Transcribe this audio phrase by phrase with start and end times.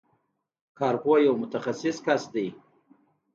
[0.77, 2.47] کارپوه یو متخصص کس دی.